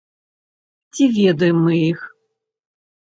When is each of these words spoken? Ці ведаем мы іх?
Ці 0.95 1.03
ведаем 1.19 1.57
мы 1.67 1.75
іх? 1.91 1.99